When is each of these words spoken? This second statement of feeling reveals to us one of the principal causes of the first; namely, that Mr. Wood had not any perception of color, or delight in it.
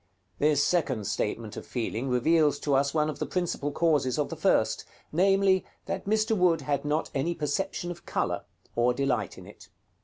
This 0.39 0.63
second 0.63 1.05
statement 1.05 1.55
of 1.55 1.63
feeling 1.63 2.09
reveals 2.09 2.57
to 2.61 2.73
us 2.73 2.91
one 2.91 3.07
of 3.07 3.19
the 3.19 3.25
principal 3.27 3.71
causes 3.71 4.17
of 4.17 4.29
the 4.29 4.35
first; 4.35 4.83
namely, 5.11 5.63
that 5.85 6.05
Mr. 6.05 6.35
Wood 6.35 6.61
had 6.61 6.83
not 6.83 7.11
any 7.13 7.35
perception 7.35 7.91
of 7.91 8.03
color, 8.03 8.43
or 8.75 8.95
delight 8.95 9.37
in 9.37 9.45
it. 9.45 9.69